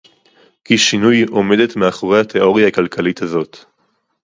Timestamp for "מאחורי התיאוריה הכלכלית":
1.75-3.21